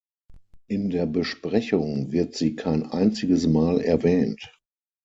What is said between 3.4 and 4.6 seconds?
Mal erwähnt.